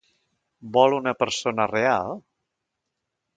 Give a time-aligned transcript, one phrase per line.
[0.77, 2.17] Vol una persona real?